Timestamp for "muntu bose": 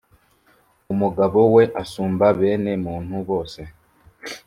2.85-3.61